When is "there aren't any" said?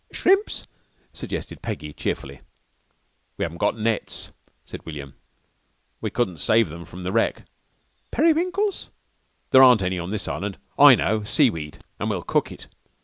9.51-9.99